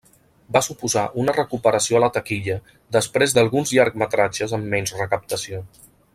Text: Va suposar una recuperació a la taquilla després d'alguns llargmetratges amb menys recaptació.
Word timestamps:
Va 0.55 0.61
suposar 0.67 1.03
una 1.23 1.35
recuperació 1.35 1.99
a 1.99 2.01
la 2.05 2.09
taquilla 2.15 2.55
després 2.97 3.37
d'alguns 3.39 3.75
llargmetratges 3.77 4.57
amb 4.59 4.67
menys 4.75 4.97
recaptació. 5.05 5.63